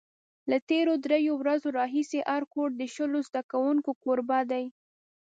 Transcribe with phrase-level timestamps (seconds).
[0.49, 4.65] له تېرو درېیو ورځو راهیسې هر کور د شلو زده کوونکو کوربه دی.